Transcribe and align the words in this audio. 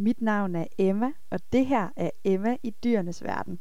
Mit 0.00 0.22
navn 0.22 0.54
er 0.54 0.64
Emma, 0.78 1.12
og 1.30 1.40
det 1.52 1.66
her 1.66 1.88
er 1.96 2.10
Emma 2.24 2.56
i 2.62 2.70
dyrenes 2.84 3.24
verden. 3.24 3.58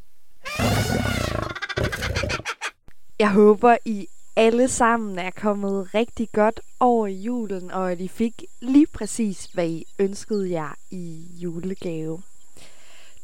Jeg 3.19 3.31
håber, 3.31 3.77
I 3.85 4.07
alle 4.35 4.67
sammen 4.67 5.19
er 5.19 5.31
kommet 5.31 5.93
rigtig 5.93 6.29
godt 6.31 6.59
over 6.79 7.07
julen, 7.07 7.71
og 7.71 7.91
at 7.91 7.99
I 7.99 8.07
fik 8.07 8.43
lige 8.61 8.87
præcis, 8.87 9.45
hvad 9.45 9.67
I 9.67 9.85
ønskede 9.99 10.51
jer 10.51 10.75
i 10.91 11.25
julegave. 11.41 12.21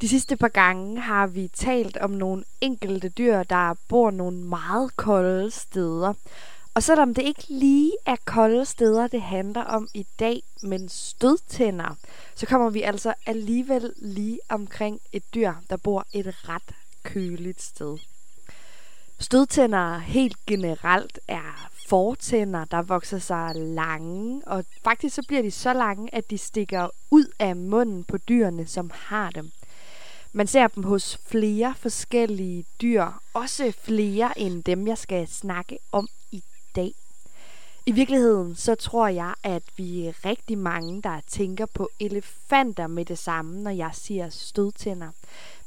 De 0.01 0.07
sidste 0.07 0.37
par 0.37 0.47
gange 0.47 0.99
har 0.99 1.27
vi 1.27 1.47
talt 1.47 1.97
om 1.97 2.11
nogle 2.11 2.43
enkelte 2.61 3.09
dyr, 3.09 3.43
der 3.43 3.75
bor 3.89 4.11
nogle 4.11 4.37
meget 4.37 4.95
kolde 4.97 5.51
steder. 5.51 6.13
Og 6.75 6.83
selvom 6.83 7.13
det 7.13 7.21
ikke 7.21 7.45
lige 7.47 7.91
er 8.05 8.15
kolde 8.25 8.65
steder, 8.65 9.07
det 9.07 9.21
handler 9.21 9.63
om 9.63 9.87
i 9.93 10.05
dag, 10.19 10.43
men 10.61 10.89
stødtænder, 10.89 11.95
så 12.35 12.45
kommer 12.45 12.69
vi 12.69 12.81
altså 12.81 13.13
alligevel 13.25 13.93
lige 13.95 14.39
omkring 14.49 14.99
et 15.11 15.23
dyr, 15.33 15.53
der 15.69 15.77
bor 15.77 16.05
et 16.13 16.49
ret 16.49 16.75
køligt 17.03 17.61
sted. 17.61 17.97
Stødtænder 19.19 19.97
helt 19.97 20.45
generelt 20.45 21.19
er 21.27 21.69
fortænder, 21.87 22.65
der 22.65 22.81
vokser 22.81 23.19
sig 23.19 23.51
lange, 23.55 24.41
og 24.45 24.65
faktisk 24.83 25.15
så 25.15 25.23
bliver 25.27 25.41
de 25.41 25.51
så 25.51 25.73
lange, 25.73 26.15
at 26.15 26.29
de 26.29 26.37
stikker 26.37 26.89
ud 27.11 27.25
af 27.39 27.55
munden 27.55 28.03
på 28.03 28.17
dyrene, 28.17 28.67
som 28.67 28.91
har 28.93 29.29
dem. 29.29 29.51
Man 30.31 30.47
ser 30.47 30.67
dem 30.67 30.83
hos 30.83 31.19
flere 31.25 31.75
forskellige 31.77 32.65
dyr, 32.81 33.05
også 33.33 33.73
flere 33.81 34.39
end 34.39 34.63
dem, 34.63 34.87
jeg 34.87 34.97
skal 34.97 35.27
snakke 35.27 35.77
om 35.91 36.07
dag. 36.75 36.93
I 37.85 37.91
virkeligheden 37.91 38.55
så 38.55 38.75
tror 38.75 39.07
jeg, 39.07 39.33
at 39.43 39.63
vi 39.77 40.05
er 40.07 40.25
rigtig 40.25 40.57
mange, 40.57 41.01
der 41.01 41.19
tænker 41.27 41.65
på 41.65 41.89
elefanter 41.99 42.87
med 42.87 43.05
det 43.05 43.17
samme, 43.17 43.61
når 43.63 43.71
jeg 43.71 43.89
siger 43.93 44.29
stødtænder. 44.29 45.09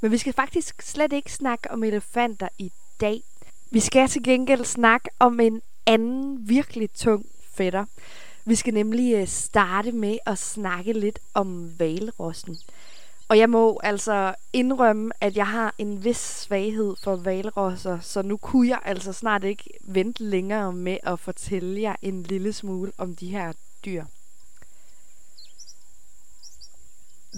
Men 0.00 0.11
vi 0.11 0.19
skal 0.19 0.33
faktisk 0.33 0.83
slet 0.83 1.12
ikke 1.12 1.33
snakke 1.33 1.70
om 1.70 1.84
elefanter 1.84 2.48
i 2.58 2.72
dag. 3.00 3.22
Vi 3.70 3.80
skal 3.80 4.08
til 4.08 4.22
gengæld 4.22 4.64
snakke 4.64 5.08
om 5.19 5.41
en 5.41 5.62
anden 5.86 6.48
virkelig 6.48 6.91
tung 6.91 7.27
fætter. 7.55 7.84
Vi 8.45 8.55
skal 8.55 8.75
nemlig 8.75 9.14
øh, 9.14 9.28
starte 9.28 9.92
med 9.92 10.19
at 10.27 10.39
snakke 10.39 10.92
lidt 10.92 11.19
om 11.34 11.78
valrossen. 11.78 12.58
Og 13.28 13.38
jeg 13.38 13.50
må 13.50 13.80
altså 13.82 14.34
indrømme, 14.52 15.10
at 15.20 15.36
jeg 15.36 15.46
har 15.46 15.74
en 15.78 16.05
vis 16.05 16.16
svaghed 16.16 16.94
for 17.02 17.16
valrosser, 17.16 17.98
så 18.00 18.22
nu 18.22 18.36
kunne 18.36 18.68
jeg 18.68 18.80
altså 18.84 19.12
snart 19.12 19.44
ikke 19.44 19.64
vente 19.80 20.22
længere 20.24 20.72
med 20.72 20.98
at 21.02 21.20
fortælle 21.20 21.80
jer 21.80 21.96
en 22.02 22.22
lille 22.22 22.52
smule 22.52 22.92
om 22.98 23.16
de 23.16 23.28
her 23.28 23.52
dyr. 23.84 24.05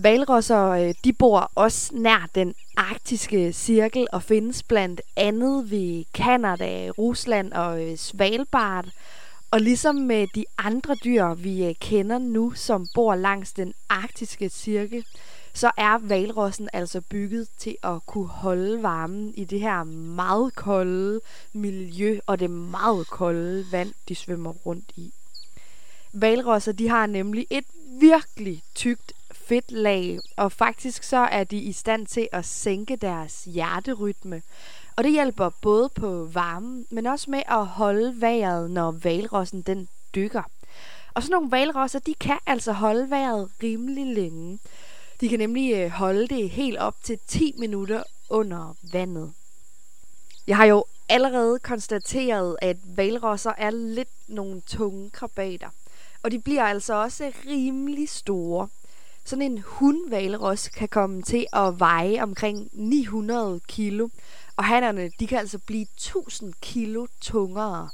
Valrosser 0.03 0.69
øh, 0.69 0.95
de 1.05 1.13
bor 1.13 1.53
også 1.55 1.91
nær 1.95 2.29
den 2.35 2.55
arktiske 2.77 3.53
cirkel 3.53 4.07
og 4.13 4.23
findes 4.23 4.63
blandt 4.63 5.01
andet 5.17 5.71
ved 5.71 6.05
Kanada, 6.15 6.91
Rusland 6.91 7.53
og 7.53 7.85
øh, 7.85 7.97
Svalbard. 7.99 8.87
Og 9.51 9.61
ligesom 9.61 9.95
med 9.95 10.27
de 10.35 10.45
andre 10.59 10.97
dyr, 11.05 11.35
vi 11.35 11.65
øh, 11.65 11.75
kender 11.81 12.19
nu, 12.19 12.53
som 12.55 12.87
bor 12.95 13.15
langs 13.15 13.53
den 13.53 13.75
arktiske 13.89 14.49
cirkel, 14.49 15.05
så 15.53 15.71
er 15.77 15.99
valrossen 15.99 16.69
altså 16.73 17.01
bygget 17.01 17.49
til 17.59 17.77
at 17.83 18.07
kunne 18.07 18.29
holde 18.29 18.83
varmen 18.83 19.35
i 19.35 19.45
det 19.45 19.61
her 19.61 19.85
meget 19.85 20.55
kolde 20.55 21.21
miljø 21.53 22.19
og 22.27 22.41
det 22.41 22.51
meget 22.51 23.07
kolde 23.07 23.67
vand, 23.73 23.93
de 24.09 24.15
svømmer 24.15 24.53
rundt 24.53 24.93
i. 24.97 25.13
Valrosser 26.13 26.73
de 26.73 26.89
har 26.89 27.07
nemlig 27.07 27.47
et 27.51 27.65
virkelig 28.01 28.63
tykt 28.75 29.13
fedtlag, 29.33 30.19
og 30.37 30.53
faktisk 30.53 31.03
så 31.03 31.17
er 31.17 31.45
de 31.45 31.57
i 31.57 31.73
stand 31.73 32.07
til 32.07 32.29
at 32.33 32.45
sænke 32.45 32.97
deres 32.97 33.45
hjerterytme. 33.45 34.43
Og 34.99 35.05
det 35.05 35.13
hjælper 35.13 35.51
både 35.63 35.89
på 35.89 36.29
varmen, 36.33 36.87
men 36.91 37.07
også 37.07 37.31
med 37.31 37.43
at 37.49 37.67
holde 37.67 38.21
vejret, 38.21 38.71
når 38.71 38.91
valrossen 38.91 39.63
den 39.63 39.89
dykker. 40.15 40.43
Og 41.15 41.23
sådan 41.23 41.33
nogle 41.33 41.51
valrosser, 41.51 41.99
de 41.99 42.15
kan 42.15 42.39
altså 42.47 42.73
holde 42.73 43.11
vejret 43.11 43.51
rimelig 43.63 44.15
længe. 44.15 44.59
De 45.21 45.29
kan 45.29 45.39
nemlig 45.39 45.75
øh, 45.75 45.91
holde 45.91 46.29
det 46.29 46.51
helt 46.51 46.79
op 46.79 46.95
til 47.03 47.19
10 47.29 47.55
minutter 47.59 48.03
under 48.31 48.77
vandet. 48.93 49.33
Jeg 50.47 50.57
har 50.57 50.65
jo 50.65 50.85
allerede 51.09 51.59
konstateret, 51.59 52.57
at 52.63 52.77
valrosser 52.97 53.53
er 53.59 53.71
lidt 53.71 54.29
nogle 54.29 54.61
tunge 54.67 55.11
krabater. 55.11 55.69
Og 56.23 56.31
de 56.31 56.39
bliver 56.39 56.65
altså 56.65 56.95
også 56.95 57.33
rimelig 57.47 58.09
store. 58.09 58.69
Sådan 59.25 59.43
en 59.43 59.65
hundvalros 59.67 60.69
kan 60.69 60.89
komme 60.89 61.23
til 61.23 61.47
at 61.53 61.81
veje 61.81 62.23
omkring 62.23 62.69
900 62.73 63.61
kilo, 63.69 64.09
og 64.59 64.65
hannerne 64.65 65.11
de 65.21 65.27
kan 65.27 65.39
altså 65.39 65.59
blive 65.59 65.87
1000 65.97 66.55
kilo 66.63 67.07
tungere 67.21 67.89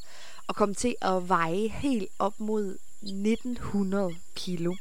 og 0.47 0.57
komme 0.57 0.75
til 0.75 0.95
at 1.03 1.29
veje 1.29 1.69
helt 1.69 2.09
op 2.19 2.41
mod 2.41 2.77
1900 3.03 4.15
kilo. 4.35 4.75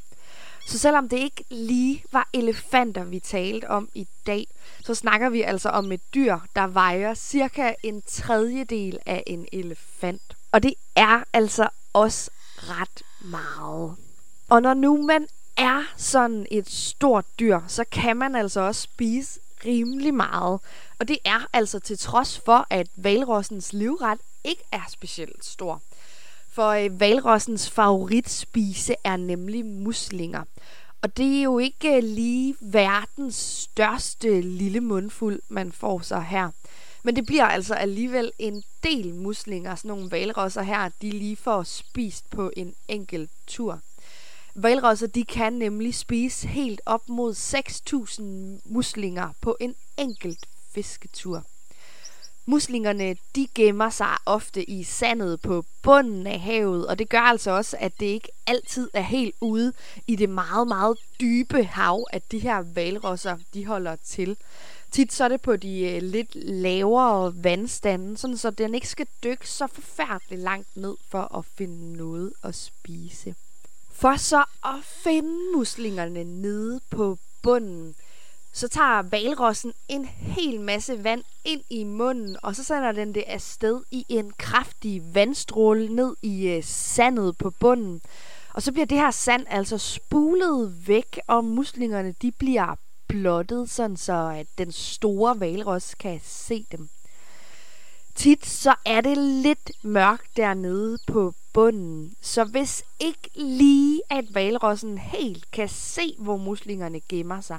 Så 0.66 0.78
selvom 0.78 1.08
det 1.08 1.18
ikke 1.18 1.44
lige 1.50 2.04
var 2.12 2.28
elefanter, 2.32 3.04
vi 3.04 3.18
talte 3.18 3.70
om 3.70 3.88
i 3.94 4.08
dag, 4.26 4.46
så 4.84 4.94
snakker 4.94 5.28
vi 5.28 5.42
altså 5.42 5.68
om 5.68 5.92
et 5.92 6.14
dyr, 6.14 6.38
der 6.56 6.66
vejer 6.66 7.14
cirka 7.14 7.74
en 7.82 8.02
tredjedel 8.02 8.98
af 9.06 9.22
en 9.26 9.46
elefant. 9.52 10.36
Og 10.52 10.62
det 10.62 10.74
er 10.96 11.24
altså 11.32 11.68
også 11.92 12.30
ret 12.56 13.02
meget. 13.20 13.96
Og 14.48 14.62
når 14.62 14.74
nu 14.74 15.02
man 15.02 15.26
er 15.56 15.82
sådan 15.96 16.46
et 16.50 16.70
stort 16.70 17.24
dyr, 17.38 17.60
så 17.68 17.84
kan 17.92 18.16
man 18.16 18.34
altså 18.34 18.60
også 18.60 18.80
spise 18.80 19.40
rimelig 19.66 20.14
meget. 20.14 20.60
Og 20.98 21.08
det 21.08 21.18
er 21.24 21.46
altså 21.52 21.78
til 21.78 21.98
trods 21.98 22.38
for, 22.44 22.66
at 22.70 22.86
valrossens 22.96 23.72
livret 23.72 24.18
ikke 24.44 24.62
er 24.72 24.82
specielt 24.88 25.44
stor. 25.44 25.82
For 26.50 26.68
øh, 26.68 27.00
valrossens 27.00 27.70
favoritspise 27.70 28.94
er 29.04 29.16
nemlig 29.16 29.64
muslinger. 29.64 30.44
Og 31.02 31.16
det 31.16 31.38
er 31.38 31.42
jo 31.42 31.58
ikke 31.58 31.96
øh, 31.96 32.02
lige 32.02 32.56
verdens 32.60 33.36
største 33.36 34.40
lille 34.40 34.80
mundfuld, 34.80 35.40
man 35.48 35.72
får 35.72 36.00
så 36.00 36.20
her. 36.20 36.50
Men 37.02 37.16
det 37.16 37.26
bliver 37.26 37.44
altså 37.44 37.74
alligevel 37.74 38.32
en 38.38 38.62
del 38.82 39.14
muslinger, 39.14 39.74
sådan 39.74 39.88
nogle 39.88 40.10
valrosser 40.10 40.62
her, 40.62 40.90
de 41.02 41.10
lige 41.10 41.36
får 41.36 41.62
spist 41.62 42.30
på 42.30 42.50
en 42.56 42.74
enkelt 42.88 43.30
tur. 43.46 43.80
Valrosser 44.56 45.06
de 45.06 45.24
kan 45.24 45.52
nemlig 45.52 45.94
spise 45.94 46.48
helt 46.48 46.80
op 46.86 47.08
mod 47.08 47.34
6.000 47.34 48.22
muslinger 48.64 49.30
på 49.40 49.56
en 49.60 49.74
enkelt 49.96 50.46
fisketur. 50.74 51.44
Muslingerne 52.46 53.16
de 53.36 53.48
gemmer 53.54 53.90
sig 53.90 54.16
ofte 54.26 54.70
i 54.70 54.82
sandet 54.82 55.40
på 55.40 55.64
bunden 55.82 56.26
af 56.26 56.40
havet, 56.40 56.86
og 56.86 56.98
det 56.98 57.08
gør 57.08 57.20
altså 57.20 57.50
også, 57.50 57.76
at 57.80 57.92
det 58.00 58.06
ikke 58.06 58.28
altid 58.46 58.90
er 58.94 59.00
helt 59.00 59.34
ude 59.40 59.72
i 60.06 60.16
det 60.16 60.28
meget, 60.28 60.68
meget 60.68 60.98
dybe 61.20 61.64
hav, 61.64 62.06
at 62.12 62.32
de 62.32 62.38
her 62.38 62.64
valrosser 62.74 63.36
de 63.54 63.66
holder 63.66 63.96
til. 63.96 64.36
Tit 64.90 65.12
så 65.12 65.24
er 65.24 65.28
det 65.28 65.40
på 65.40 65.56
de 65.56 65.80
øh, 65.80 66.02
lidt 66.02 66.34
lavere 66.34 67.44
vandstande, 67.44 68.16
sådan 68.16 68.36
så 68.36 68.50
den 68.50 68.74
ikke 68.74 68.88
skal 68.88 69.06
dykke 69.24 69.50
så 69.50 69.66
forfærdeligt 69.66 70.42
langt 70.42 70.76
ned 70.76 70.96
for 71.08 71.38
at 71.38 71.44
finde 71.44 71.96
noget 71.96 72.32
at 72.42 72.54
spise. 72.54 73.34
For 74.04 74.16
så 74.16 74.44
at 74.64 74.84
finde 74.84 75.38
muslingerne 75.56 76.24
nede 76.24 76.80
på 76.90 77.18
bunden, 77.42 77.94
så 78.52 78.68
tager 78.68 79.02
valrossen 79.02 79.72
en 79.88 80.04
hel 80.04 80.60
masse 80.60 81.04
vand 81.04 81.22
ind 81.44 81.60
i 81.70 81.84
munden, 81.84 82.36
og 82.42 82.56
så 82.56 82.64
sender 82.64 82.92
den 82.92 83.14
det 83.14 83.24
afsted 83.26 83.80
i 83.90 84.04
en 84.08 84.32
kraftig 84.38 85.14
vandstråle 85.14 85.88
ned 85.88 86.16
i 86.22 86.46
øh, 86.48 86.64
sandet 86.64 87.38
på 87.38 87.50
bunden. 87.50 88.00
Og 88.54 88.62
så 88.62 88.72
bliver 88.72 88.86
det 88.86 88.98
her 88.98 89.10
sand 89.10 89.46
altså 89.50 89.78
spulet 89.78 90.88
væk, 90.88 91.20
og 91.26 91.44
muslingerne 91.44 92.14
de 92.22 92.32
bliver 92.32 92.74
blottet, 93.08 93.70
sådan 93.70 93.96
så 93.96 94.34
at 94.38 94.46
den 94.58 94.72
store 94.72 95.40
valros 95.40 95.94
kan 95.94 96.20
se 96.24 96.66
dem. 96.72 96.88
Tit 98.14 98.46
så 98.46 98.74
er 98.84 99.00
det 99.00 99.18
lidt 99.18 99.70
mørkt 99.82 100.36
dernede 100.36 100.98
på 101.06 101.34
bunden, 101.52 102.14
så 102.20 102.44
hvis 102.44 102.82
ikke 103.00 103.30
lige 103.34 104.02
at 104.10 104.34
valrossen 104.34 104.98
helt 104.98 105.50
kan 105.50 105.68
se, 105.68 106.14
hvor 106.18 106.36
muslingerne 106.36 107.00
gemmer 107.08 107.40
sig, 107.40 107.58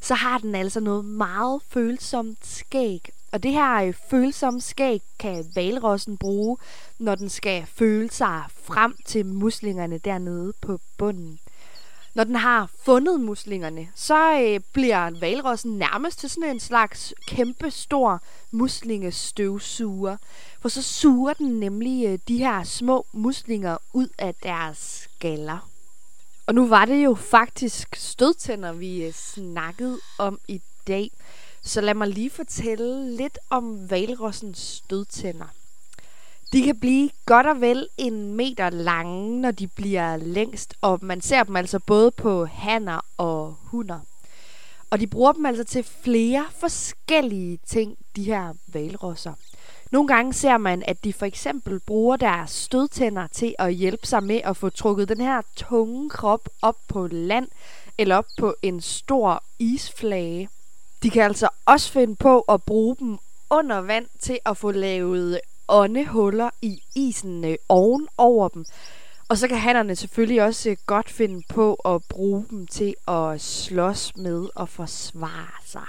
så 0.00 0.14
har 0.14 0.38
den 0.38 0.54
altså 0.54 0.80
noget 0.80 1.04
meget 1.04 1.62
følsomt 1.68 2.46
skæg. 2.46 3.08
Og 3.32 3.42
det 3.42 3.52
her 3.52 3.74
øh, 3.74 3.94
følsomme 4.10 4.60
skæg 4.60 5.02
kan 5.18 5.44
valrossen 5.54 6.16
bruge, 6.16 6.56
når 6.98 7.14
den 7.14 7.28
skal 7.28 7.66
føle 7.66 8.10
sig 8.10 8.42
frem 8.48 8.96
til 9.04 9.26
muslingerne 9.26 9.98
dernede 9.98 10.52
på 10.60 10.80
bunden. 10.98 11.38
Når 12.14 12.24
den 12.24 12.36
har 12.36 12.70
fundet 12.84 13.20
muslingerne, 13.20 13.88
så 13.94 14.40
øh, 14.40 14.60
bliver 14.72 15.10
valrossen 15.20 15.78
nærmest 15.78 16.18
til 16.18 16.30
sådan 16.30 16.50
en 16.50 16.60
slags 16.60 17.14
kæmpe 17.26 17.70
stor 17.70 18.20
muslingestøvsuger. 18.50 20.16
For 20.60 20.68
så 20.68 20.82
suger 20.82 21.32
den 21.32 21.60
nemlig 21.60 22.06
øh, 22.06 22.18
de 22.28 22.38
her 22.38 22.64
små 22.64 23.06
muslinger 23.12 23.76
ud 23.92 24.08
af 24.18 24.34
deres 24.34 24.78
skaller. 24.78 25.68
Og 26.46 26.54
nu 26.54 26.66
var 26.66 26.84
det 26.84 27.04
jo 27.04 27.14
faktisk 27.14 27.96
stødtænder, 27.96 28.72
vi 28.72 29.04
øh, 29.04 29.12
snakkede 29.12 29.98
om 30.18 30.38
i 30.48 30.60
dag. 30.86 31.10
Så 31.62 31.80
lad 31.80 31.94
mig 31.94 32.08
lige 32.08 32.30
fortælle 32.30 33.16
lidt 33.16 33.38
om 33.50 33.90
valrossens 33.90 34.58
stødtænder. 34.58 35.46
De 36.52 36.62
kan 36.62 36.80
blive 36.80 37.10
godt 37.26 37.46
og 37.46 37.60
vel 37.60 37.88
en 37.98 38.34
meter 38.34 38.70
lange, 38.70 39.40
når 39.40 39.50
de 39.50 39.66
bliver 39.66 40.16
længst, 40.16 40.74
og 40.80 40.98
man 41.02 41.20
ser 41.20 41.42
dem 41.42 41.56
altså 41.56 41.78
både 41.78 42.10
på 42.10 42.44
hanner 42.44 43.00
og 43.16 43.56
hunder. 43.62 44.00
Og 44.90 45.00
de 45.00 45.06
bruger 45.06 45.32
dem 45.32 45.46
altså 45.46 45.64
til 45.64 45.84
flere 46.02 46.46
forskellige 46.60 47.58
ting, 47.66 47.96
de 48.16 48.24
her 48.24 48.54
valrosser. 48.66 49.32
Nogle 49.90 50.08
gange 50.08 50.32
ser 50.32 50.56
man, 50.56 50.82
at 50.86 51.04
de 51.04 51.12
for 51.12 51.26
eksempel 51.26 51.80
bruger 51.80 52.16
deres 52.16 52.50
stødtænder 52.50 53.26
til 53.26 53.54
at 53.58 53.74
hjælpe 53.74 54.06
sig 54.06 54.22
med 54.24 54.40
at 54.44 54.56
få 54.56 54.70
trukket 54.70 55.08
den 55.08 55.20
her 55.20 55.42
tunge 55.56 56.10
krop 56.10 56.48
op 56.62 56.76
på 56.88 57.06
land 57.06 57.48
eller 57.98 58.16
op 58.16 58.26
på 58.38 58.54
en 58.62 58.80
stor 58.80 59.42
isflage. 59.58 60.48
De 61.02 61.10
kan 61.10 61.22
altså 61.22 61.48
også 61.66 61.92
finde 61.92 62.16
på 62.16 62.40
at 62.40 62.62
bruge 62.62 62.96
dem 62.98 63.18
under 63.50 63.80
vand 63.80 64.06
til 64.20 64.38
at 64.44 64.56
få 64.56 64.70
lavet 64.70 65.40
åndehuller 65.72 66.50
i 66.62 66.82
isen 66.94 67.44
øh, 67.44 67.56
oven 67.68 68.08
over 68.18 68.48
dem. 68.48 68.64
Og 69.28 69.38
så 69.38 69.48
kan 69.48 69.58
hannerne 69.58 69.96
selvfølgelig 69.96 70.42
også 70.42 70.70
øh, 70.70 70.76
godt 70.86 71.10
finde 71.10 71.42
på 71.48 71.74
at 71.74 72.02
bruge 72.08 72.46
dem 72.50 72.66
til 72.66 72.94
at 73.08 73.40
slås 73.40 74.16
med 74.16 74.48
og 74.54 74.68
forsvare 74.68 75.62
sig. 75.66 75.86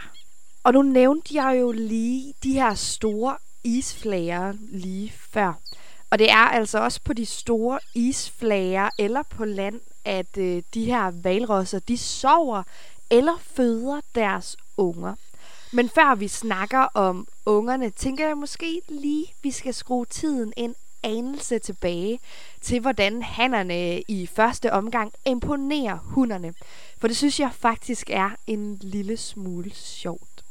Og 0.63 0.73
nu 0.73 0.81
nævnte 0.81 1.35
jeg 1.35 1.57
jo 1.61 1.71
lige 1.71 2.33
de 2.43 2.53
her 2.53 2.73
store 2.73 3.37
isflager 3.63 4.53
lige 4.71 5.13
før. 5.31 5.53
Og 6.09 6.19
det 6.19 6.31
er 6.31 6.47
altså 6.49 6.79
også 6.79 6.99
på 7.03 7.13
de 7.13 7.25
store 7.25 7.79
isflager 7.95 8.89
eller 8.99 9.23
på 9.29 9.45
land, 9.45 9.79
at 10.05 10.37
øh, 10.37 10.63
de 10.73 10.85
her 10.85 11.11
valrosser, 11.23 11.79
de 11.79 11.97
sover 11.97 12.63
eller 13.09 13.37
føder 13.41 14.01
deres 14.15 14.57
unger. 14.77 15.15
Men 15.75 15.89
før 15.89 16.15
vi 16.15 16.27
snakker 16.27 16.79
om 16.79 17.27
ungerne, 17.45 17.89
tænker 17.89 18.27
jeg 18.27 18.37
måske 18.37 18.81
lige, 18.89 19.25
vi 19.43 19.51
skal 19.51 19.73
skrue 19.73 20.05
tiden 20.05 20.53
en 20.57 20.75
anelse 21.03 21.59
tilbage 21.59 22.19
til, 22.61 22.79
hvordan 22.79 23.21
hannerne 23.21 24.01
i 24.01 24.29
første 24.35 24.73
omgang 24.73 25.13
imponerer 25.25 25.97
hunderne. 26.03 26.53
For 26.97 27.07
det 27.07 27.17
synes 27.17 27.39
jeg 27.39 27.51
faktisk 27.53 28.09
er 28.09 28.29
en 28.47 28.77
lille 28.81 29.17
smule 29.17 29.71
sjovt. 29.73 30.43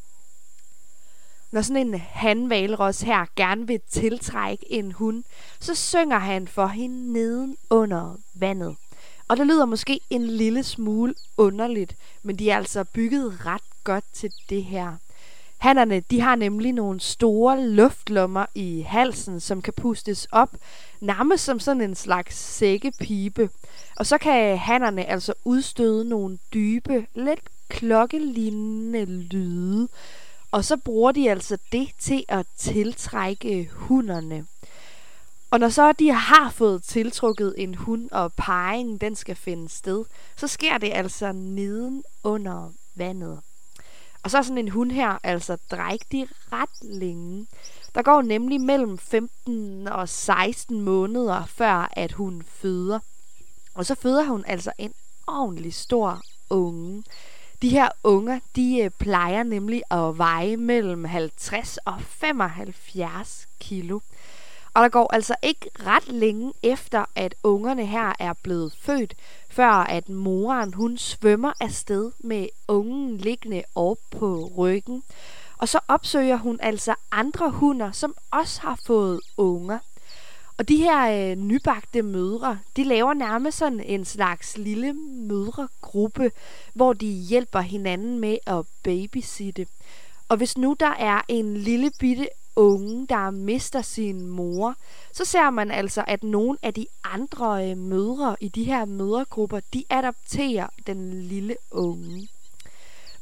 Når 1.51 1.63
sådan 1.63 1.87
en 1.87 2.01
hanvalros 2.01 3.01
her 3.01 3.27
gerne 3.37 3.67
vil 3.67 3.81
tiltrække 3.91 4.73
en 4.73 4.93
hund, 4.93 5.25
så 5.61 5.75
synger 5.75 6.19
han 6.19 6.49
for 6.49 6.67
hende 6.67 7.13
neden 7.13 7.57
under 7.71 8.17
vandet. 8.35 8.77
Og 9.29 9.37
det 9.37 9.47
lyder 9.47 9.65
måske 9.65 10.01
en 10.11 10.27
lille 10.27 10.63
smule 10.63 11.15
underligt, 11.37 11.97
men 12.23 12.39
de 12.39 12.51
er 12.51 12.57
altså 12.57 12.85
bygget 12.85 13.47
ret 13.47 13.63
godt 13.85 14.05
til 14.13 14.31
det 14.49 14.65
her. 14.65 14.97
Hannerne, 15.63 16.01
de 16.01 16.21
har 16.21 16.35
nemlig 16.35 16.73
nogle 16.73 17.01
store 17.01 17.63
luftlommer 17.67 18.47
i 18.55 18.81
halsen, 18.81 19.41
som 19.41 19.63
kan 19.63 19.73
pustes 19.73 20.29
op, 20.33 20.57
nærmest 21.01 21.45
som 21.45 21.61
sådan 21.61 21.83
en 21.83 21.95
slags 21.95 22.37
sækkepipe. 22.37 23.51
Og 23.97 24.07
så 24.07 24.19
kan 24.19 24.59
hannerne 24.59 25.05
altså 25.05 25.35
udstøde 25.45 26.09
nogle 26.09 26.39
dybe, 26.55 27.07
lidt 27.15 27.41
klokkelignende 27.69 29.05
lyde. 29.05 29.89
Og 30.51 30.65
så 30.65 30.77
bruger 30.77 31.13
de 31.13 31.31
altså 31.31 31.59
det 31.73 31.89
til 32.01 32.25
at 32.29 32.47
tiltrække 32.57 33.71
hunderne. 33.73 34.47
Og 35.51 35.61
når 35.61 35.69
så 35.69 35.93
de 35.93 36.13
har 36.13 36.51
fået 36.51 36.83
tiltrukket 36.83 37.55
en 37.59 37.75
hund, 37.75 38.11
og 38.11 38.33
parringen 38.33 38.99
den 38.99 39.15
skal 39.15 39.37
finde 39.37 39.69
sted, 39.69 40.05
så 40.37 40.47
sker 40.47 40.79
det 40.79 40.91
altså 40.93 41.33
neden 41.33 42.03
under 42.25 42.73
vandet. 42.95 43.41
Og 44.23 44.31
så 44.31 44.39
er 44.39 44.43
sådan 44.43 44.59
en 44.59 44.69
hund 44.69 44.93
her 44.93 45.19
altså 45.23 45.57
drægtig 45.71 46.29
ret 46.53 46.83
længe. 46.83 47.47
Der 47.95 48.03
går 48.03 48.23
nemlig 48.23 48.61
mellem 48.61 48.99
15 48.99 49.89
og 49.89 50.09
16 50.09 50.81
måneder, 50.81 51.45
før 51.47 51.89
at 51.93 52.13
hun 52.13 52.43
føder. 52.47 52.99
Og 53.75 53.87
så 53.87 53.95
føder 53.95 54.25
hun 54.25 54.45
altså 54.47 54.73
en 54.79 54.93
ordentlig 55.27 55.75
stor 55.75 56.23
unge. 56.51 57.05
De 57.63 57.69
her 57.69 57.89
unger, 58.05 58.41
de 58.57 58.81
øh, 58.81 58.91
plejer 58.91 59.43
nemlig 59.43 59.83
at 59.91 60.19
veje 60.19 60.57
mellem 60.57 61.05
50 61.05 61.77
og 61.77 62.03
75 62.03 63.49
kilo. 63.61 64.01
Og 64.75 64.83
der 64.83 64.89
går 64.89 65.15
altså 65.15 65.35
ikke 65.43 65.71
ret 65.87 66.09
længe 66.09 66.53
efter, 66.63 67.05
at 67.15 67.35
ungerne 67.43 67.87
her 67.87 68.13
er 68.19 68.33
blevet 68.43 68.73
født, 68.81 69.15
før 69.51 69.71
at 69.71 70.09
moren 70.09 70.75
hun 70.75 70.99
svømmer 70.99 71.53
afsted 71.61 72.13
med 72.19 72.49
ungen 72.69 73.17
liggende 73.17 73.63
op 73.75 73.99
på 74.11 74.53
ryggen. 74.59 75.03
Og 75.59 75.69
så 75.69 75.81
opsøger 75.89 76.37
hun 76.37 76.59
altså 76.63 76.95
andre 77.11 77.51
hunder, 77.51 77.93
som 77.93 78.15
også 78.31 78.61
har 78.61 78.79
fået 78.87 79.21
unger. 79.37 79.79
Og 80.59 80.69
de 80.69 80.77
her 80.77 81.31
øh, 81.31 81.37
nybagte 81.37 82.03
mødre, 82.03 82.59
de 82.77 82.85
laver 82.85 83.15
nærmest 83.15 83.59
sådan 83.59 83.81
en 83.81 84.05
slags 84.05 84.59
lille 84.59 84.93
mødregruppe, 84.93 86.31
hvor 86.75 86.93
de 86.93 87.07
hjælper 87.07 87.61
hinanden 87.61 88.19
med 88.19 88.39
at 88.47 88.65
babysitte. 88.83 89.67
Og 90.29 90.37
hvis 90.37 90.59
nu 90.59 90.77
der 90.81 90.95
er 90.99 91.21
en 91.29 91.57
lille 91.57 91.91
bitte 91.99 92.29
unge, 92.57 93.07
der 93.07 93.31
mister 93.31 93.83
sin 93.83 94.27
mor, 94.27 94.77
så 95.13 95.25
ser 95.25 95.51
man 95.51 95.71
altså, 95.71 96.05
at 96.07 96.23
nogle 96.23 96.59
af 96.63 96.75
de 96.75 96.87
andre 97.05 97.71
øh, 97.71 97.77
mødre 97.77 98.37
i 98.41 98.49
de 98.49 98.65
her 98.65 98.85
mødregrupper, 98.85 99.61
de 99.75 99.85
adopterer 99.91 100.67
den 100.87 101.23
lille 101.23 101.57
unge. 101.71 102.29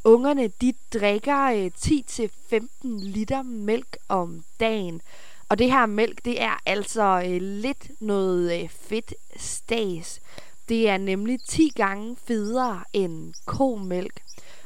Ungerne, 0.05 0.49
de 0.49 0.73
drikker 0.93 1.45
øh, 1.45 1.71
10-15 1.77 2.67
liter 2.85 3.43
mælk 3.43 3.97
om 4.09 4.45
dagen, 4.61 5.03
og 5.49 5.59
det 5.59 5.71
her 5.71 5.87
mælk, 5.87 6.25
det 6.25 6.43
er 6.43 6.61
altså 6.67 7.23
øh, 7.27 7.43
lidt 7.43 7.91
noget 8.01 8.63
øh, 8.63 8.69
fedt 8.69 9.15
stas. 9.37 10.21
Det 10.69 10.89
er 10.89 10.97
nemlig 10.97 11.41
10 11.49 11.73
gange 11.77 12.17
federe 12.25 12.85
end 12.93 13.35
komælk. 13.47 14.23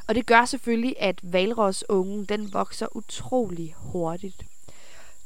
Og 0.08 0.14
det 0.14 0.26
gør 0.26 0.44
selvfølgelig, 0.44 0.94
at 0.98 1.20
valrosungen 1.22 2.24
den 2.24 2.52
vokser 2.52 2.96
utrolig 2.96 3.74
hurtigt. 3.76 4.44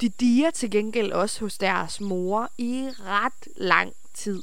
De 0.00 0.08
diger 0.08 0.50
til 0.50 0.70
gengæld 0.70 1.12
også 1.12 1.40
hos 1.40 1.58
deres 1.58 2.00
mor 2.00 2.50
i 2.58 2.88
ret 3.00 3.48
lang 3.56 3.92
tid. 4.14 4.42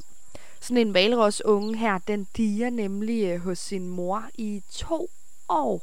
Sådan 0.60 0.86
en 0.86 0.94
valrosunge 0.94 1.76
her, 1.76 1.98
den 1.98 2.26
diger 2.36 2.70
nemlig 2.70 3.24
øh, 3.24 3.40
hos 3.40 3.58
sin 3.58 3.88
mor 3.88 4.24
i 4.34 4.62
to 4.72 5.10
år. 5.48 5.82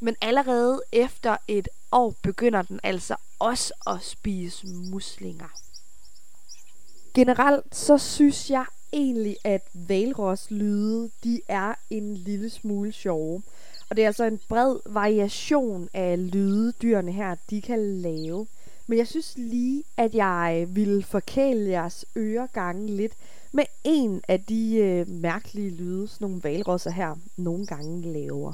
Men 0.00 0.16
allerede 0.20 0.82
efter 0.92 1.36
et 1.48 1.68
år 1.92 2.14
begynder 2.22 2.62
den 2.62 2.80
altså 2.82 3.16
også 3.38 3.74
at 3.86 4.02
spise 4.02 4.66
muslinger. 4.66 5.48
Generelt 7.14 7.76
så 7.76 7.98
synes 7.98 8.50
jeg 8.50 8.64
egentlig, 8.92 9.36
at 9.44 9.62
valroslyde, 9.72 11.10
de 11.24 11.40
er 11.48 11.74
en 11.90 12.14
lille 12.14 12.50
smule 12.50 12.92
sjove. 12.92 13.42
Og 13.90 13.96
det 13.96 14.02
er 14.02 14.06
altså 14.06 14.24
en 14.24 14.40
bred 14.48 14.76
variation 14.86 15.88
af 15.94 16.32
lyde, 16.32 16.72
dyrene 16.72 17.12
her, 17.12 17.36
de 17.50 17.62
kan 17.62 18.02
lave. 18.02 18.46
Men 18.86 18.98
jeg 18.98 19.08
synes 19.08 19.34
lige, 19.36 19.84
at 19.96 20.14
jeg 20.14 20.58
øh, 20.60 20.76
ville 20.76 21.02
forkæle 21.02 21.70
jeres 21.70 22.04
øregange 22.16 22.86
lidt 22.86 23.12
med 23.52 23.64
en 23.84 24.22
af 24.28 24.44
de 24.44 24.76
øh, 24.76 25.08
mærkelige 25.08 25.70
lyde, 25.70 26.08
som 26.08 26.28
nogle 26.30 26.40
valrosser 26.42 26.90
her 26.90 27.14
nogle 27.36 27.66
gange 27.66 28.12
laver. 28.12 28.52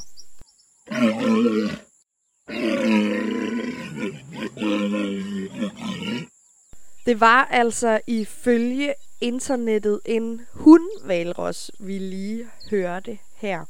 Det 7.06 7.20
var 7.20 7.44
altså 7.44 8.00
ifølge 8.06 8.94
internettet 9.20 10.00
en 10.06 10.40
hundvalros, 10.52 11.70
vi 11.78 11.98
lige 11.98 12.46
hørte 12.70 13.18
her. 13.34 13.64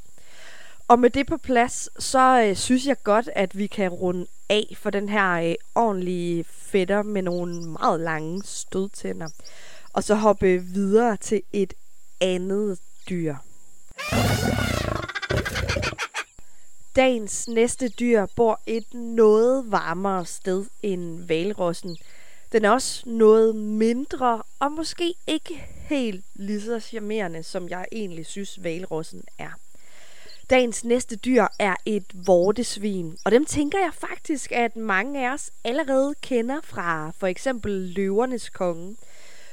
Og 0.90 0.98
med 0.98 1.10
det 1.10 1.26
på 1.26 1.36
plads, 1.36 1.88
så 2.04 2.44
øh, 2.46 2.56
synes 2.56 2.86
jeg 2.86 2.96
godt, 3.02 3.30
at 3.34 3.58
vi 3.58 3.66
kan 3.66 3.90
runde 3.90 4.26
af 4.48 4.76
for 4.76 4.90
den 4.90 5.08
her 5.08 5.32
øh, 5.32 5.54
ordentlige 5.74 6.44
fætter 6.44 7.02
med 7.02 7.22
nogle 7.22 7.62
meget 7.62 8.00
lange 8.00 8.42
stødtænder. 8.44 9.28
Og 9.92 10.04
så 10.04 10.14
hoppe 10.14 10.58
videre 10.58 11.16
til 11.16 11.42
et 11.52 11.74
andet 12.20 12.78
dyr. 13.10 13.34
Dagens 16.96 17.48
næste 17.48 17.88
dyr 17.88 18.26
bor 18.36 18.60
et 18.66 18.94
noget 18.94 19.72
varmere 19.72 20.26
sted 20.26 20.64
end 20.82 21.26
valrossen. 21.26 21.96
Den 22.52 22.64
er 22.64 22.70
også 22.70 23.02
noget 23.08 23.56
mindre 23.56 24.42
og 24.58 24.72
måske 24.72 25.14
ikke 25.26 25.66
helt 25.88 26.24
lige 26.34 26.60
så 26.60 26.80
charmerende, 26.80 27.42
som 27.42 27.68
jeg 27.68 27.86
egentlig 27.92 28.26
synes 28.26 28.64
valrossen 28.64 29.22
er. 29.38 29.50
Dagens 30.50 30.84
næste 30.84 31.16
dyr 31.16 31.46
er 31.58 31.74
et 31.86 32.26
vortesvin, 32.26 33.18
og 33.24 33.30
dem 33.30 33.44
tænker 33.44 33.78
jeg 33.78 33.94
faktisk, 33.94 34.52
at 34.52 34.76
mange 34.76 35.26
af 35.26 35.32
os 35.32 35.50
allerede 35.64 36.14
kender 36.20 36.60
fra 36.64 37.12
for 37.18 37.26
eksempel 37.26 37.72
løvernes 37.72 38.48
konge. 38.48 38.96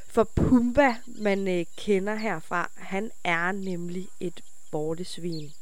For 0.07 0.23
Pumba, 0.23 0.95
man 1.05 1.47
øh, 1.47 1.65
kender 1.77 2.15
herfra, 2.15 2.69
han 2.75 3.11
er 3.23 3.51
nemlig 3.51 4.07
et 4.19 4.41
vortesvin. 4.71 5.53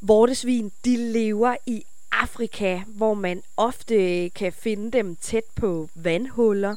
Vortesvin, 0.00 0.72
de 0.84 0.96
lever 0.96 1.56
i 1.66 1.84
Afrika, 2.12 2.80
hvor 2.86 3.14
man 3.14 3.42
ofte 3.56 4.24
øh, 4.24 4.30
kan 4.34 4.52
finde 4.52 4.90
dem 4.90 5.16
tæt 5.16 5.44
på 5.54 5.88
vandhuller. 5.94 6.76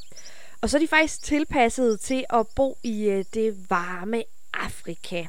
Og 0.62 0.70
så 0.70 0.78
er 0.78 0.82
de 0.82 0.88
faktisk 0.88 1.24
tilpasset 1.24 2.00
til 2.00 2.26
at 2.30 2.48
bo 2.48 2.78
i 2.84 3.04
øh, 3.04 3.26
det 3.34 3.70
varme 3.70 4.24
Afrika. 4.54 5.26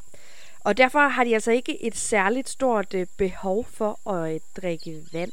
Og 0.60 0.76
derfor 0.76 1.08
har 1.08 1.24
de 1.24 1.34
altså 1.34 1.50
ikke 1.50 1.84
et 1.84 1.96
særligt 1.96 2.48
stort 2.48 2.94
øh, 2.94 3.06
behov 3.16 3.64
for 3.64 4.10
at 4.10 4.34
øh, 4.34 4.40
drikke 4.56 5.02
vand. 5.12 5.32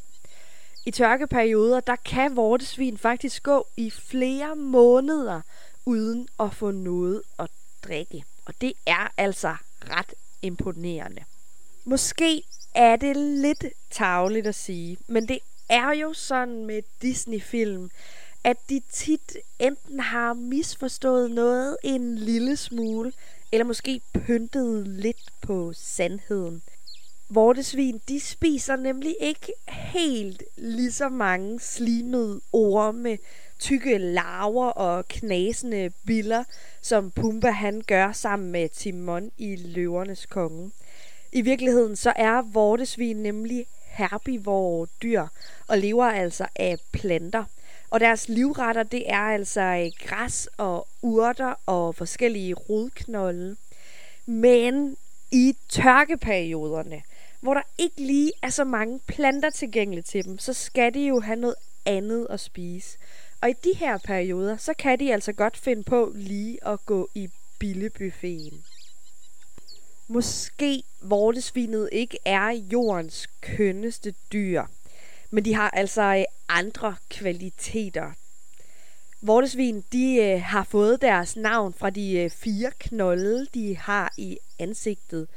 I 0.85 0.91
tørkeperioder, 0.91 1.79
der 1.79 1.95
kan 1.95 2.35
vortesvin 2.35 2.97
faktisk 2.97 3.43
gå 3.43 3.67
i 3.77 3.89
flere 3.89 4.55
måneder 4.55 5.41
uden 5.85 6.27
at 6.39 6.53
få 6.53 6.71
noget 6.71 7.21
at 7.39 7.47
drikke. 7.83 8.23
Og 8.45 8.53
det 8.61 8.73
er 8.85 9.13
altså 9.17 9.55
ret 9.89 10.13
imponerende. 10.41 11.23
Måske 11.85 12.43
er 12.75 12.95
det 12.95 13.17
lidt 13.17 13.65
tavligt 13.91 14.47
at 14.47 14.55
sige, 14.55 14.97
men 15.07 15.27
det 15.27 15.39
er 15.69 15.91
jo 15.91 16.13
sådan 16.13 16.65
med 16.65 16.81
Disney-film, 17.01 17.89
at 18.43 18.57
de 18.69 18.81
tit 18.91 19.37
enten 19.59 19.99
har 19.99 20.33
misforstået 20.33 21.31
noget 21.31 21.77
en 21.83 22.17
lille 22.17 22.57
smule, 22.57 23.11
eller 23.51 23.65
måske 23.65 24.01
pyntet 24.13 24.87
lidt 24.87 25.31
på 25.41 25.73
sandheden. 25.73 26.61
Vortesvin, 27.29 28.01
de 28.07 28.19
spiser 28.19 28.75
nemlig 28.75 29.15
ikke 29.19 29.53
helt 29.67 30.43
lige 30.57 30.91
så 30.91 31.09
mange 31.09 31.59
slimede 31.59 32.41
orme, 32.51 33.17
tykke 33.59 33.97
larver 33.97 34.69
og 34.69 35.07
knasende 35.07 35.91
biller, 36.05 36.43
som 36.81 37.11
Pumba 37.11 37.49
han 37.51 37.81
gør 37.87 38.11
sammen 38.11 38.51
med 38.51 38.69
Timon 38.69 39.31
i 39.37 39.55
Løvernes 39.55 40.25
Konge. 40.25 40.71
I 41.31 41.41
virkeligheden 41.41 41.95
så 41.95 42.13
er 42.15 42.41
vortesvin 42.41 43.15
nemlig 43.15 43.65
herbivore 43.85 44.87
dyr 45.01 45.27
og 45.67 45.77
lever 45.77 46.05
altså 46.05 46.47
af 46.55 46.77
planter. 46.91 47.43
Og 47.89 47.99
deres 47.99 48.29
livretter, 48.29 48.83
det 48.83 49.11
er 49.11 49.19
altså 49.19 49.61
øh, 49.61 49.91
græs 50.07 50.49
og 50.57 50.87
urter 51.01 51.53
og 51.65 51.95
forskellige 51.95 52.53
rodknolde. 52.53 53.55
Men 54.25 54.97
i 55.31 55.55
tørkeperioderne, 55.69 57.01
hvor 57.39 57.53
der 57.53 57.61
ikke 57.77 58.01
lige 58.01 58.31
er 58.41 58.49
så 58.49 58.63
mange 58.63 58.99
planter 59.07 59.49
tilgængelige 59.49 60.03
til 60.03 60.25
dem, 60.25 60.39
så 60.39 60.53
skal 60.53 60.93
de 60.93 61.07
jo 61.07 61.19
have 61.19 61.35
noget 61.35 61.55
andet 61.85 62.27
at 62.29 62.39
spise. 62.39 62.97
Og 63.41 63.49
i 63.49 63.53
de 63.63 63.73
her 63.75 63.97
perioder, 63.97 64.57
så 64.57 64.73
kan 64.73 64.99
de 64.99 65.13
altså 65.13 65.33
godt 65.33 65.57
finde 65.57 65.83
på 65.83 66.11
lige 66.15 66.67
at 66.67 66.85
gå 66.85 67.09
i 67.15 67.29
billebuffeten. 67.59 68.63
Måske 70.07 70.83
vortesvinet 71.01 71.89
ikke 71.91 72.17
er 72.25 72.49
jordens 72.49 73.27
kønneste 73.41 74.13
dyr, 74.31 74.63
men 75.29 75.45
de 75.45 75.53
har 75.53 75.69
altså 75.69 76.01
øh, 76.01 76.23
andre 76.49 76.95
kvaliteter. 77.09 78.11
Vortesvin, 79.21 79.83
de 79.91 80.15
øh, 80.15 80.41
har 80.41 80.63
fået 80.63 81.01
deres 81.01 81.35
navn 81.35 81.73
fra 81.73 81.89
de 81.89 82.17
øh, 82.17 82.29
fire 82.29 82.71
knolde, 82.79 83.47
de 83.53 83.77
har 83.77 84.13
i 84.17 84.37
ansigtet. 84.59 85.27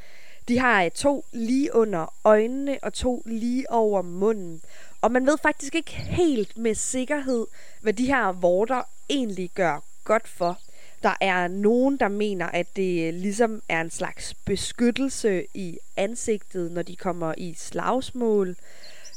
De 0.48 0.58
har 0.58 0.88
to 0.88 1.24
lige 1.32 1.74
under 1.74 2.14
øjnene 2.24 2.78
og 2.82 2.92
to 2.92 3.22
lige 3.26 3.70
over 3.70 4.02
munden. 4.02 4.62
Og 5.00 5.12
man 5.12 5.26
ved 5.26 5.38
faktisk 5.42 5.74
ikke 5.74 5.92
helt 5.92 6.56
med 6.56 6.74
sikkerhed, 6.74 7.46
hvad 7.80 7.92
de 7.92 8.06
her 8.06 8.32
vorter 8.32 8.82
egentlig 9.10 9.50
gør 9.54 9.84
godt 10.04 10.28
for. 10.28 10.58
Der 11.02 11.14
er 11.20 11.48
nogen, 11.48 11.96
der 11.96 12.08
mener, 12.08 12.46
at 12.46 12.76
det 12.76 13.14
ligesom 13.14 13.62
er 13.68 13.80
en 13.80 13.90
slags 13.90 14.34
beskyttelse 14.34 15.46
i 15.54 15.78
ansigtet, 15.96 16.72
når 16.72 16.82
de 16.82 16.96
kommer 16.96 17.34
i 17.38 17.54
slagsmål. 17.54 18.56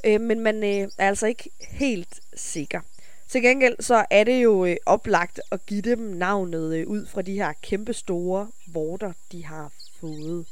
Øh, 0.04 0.22
men 0.22 0.40
man 0.40 0.64
øh, 0.64 0.90
er 0.98 1.08
altså 1.08 1.28
ikke 1.28 1.50
helt 1.60 2.20
sikker. 2.34 2.82
Til 3.28 3.42
gengæld 3.42 3.76
så 3.80 4.06
er 4.10 4.24
det 4.24 4.44
jo 4.44 4.66
øh, 4.66 4.76
oplagt 4.86 5.42
at 5.52 5.66
give 5.66 5.82
dem 5.82 6.00
navnet 6.00 6.76
øh, 6.76 6.88
ud 6.88 7.06
fra 7.06 7.22
de 7.22 7.34
her 7.34 7.54
kæmpe 7.62 7.94
store 7.94 8.48
vorter, 8.68 9.14
de 9.32 9.46
har 9.46 9.72
fået. 10.00 10.46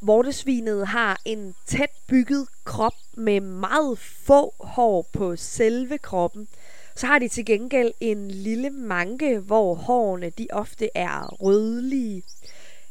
Vortesvinet 0.00 0.86
har 0.86 1.20
en 1.24 1.54
tæt 1.66 1.90
bygget 2.06 2.48
krop 2.64 2.94
med 3.14 3.40
meget 3.40 3.98
få 3.98 4.54
hår 4.60 5.06
på 5.12 5.36
selve 5.36 5.98
kroppen. 5.98 6.48
Så 6.96 7.06
har 7.06 7.18
de 7.18 7.28
til 7.28 7.44
gengæld 7.44 7.92
en 8.00 8.30
lille 8.30 8.70
manke, 8.70 9.38
hvor 9.38 9.74
hårene 9.74 10.30
de 10.30 10.46
ofte 10.52 10.88
er 10.94 11.26
rødlige. 11.42 12.22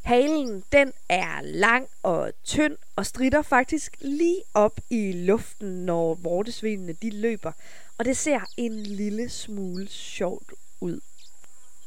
Halen 0.02 0.64
den 0.72 0.94
er 1.10 1.42
lang 1.42 1.88
og 2.04 2.32
tynd 2.44 2.78
og 2.96 3.06
strider 3.06 3.42
faktisk 3.42 3.98
lige 4.00 4.42
op 4.54 4.80
i 4.90 5.12
luften, 5.12 5.86
når 5.86 6.14
vortesvinene 6.14 6.94
de 6.94 7.10
løber. 7.10 7.52
Og 7.98 8.06
det 8.06 8.18
ser 8.18 8.40
en 8.58 8.80
lille 8.80 9.30
smule 9.30 9.88
sjovt 9.90 10.54
ud. 10.82 11.00